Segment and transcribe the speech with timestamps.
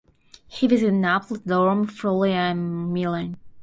[0.47, 3.37] He visited Naples, Rome, Florence and Milan.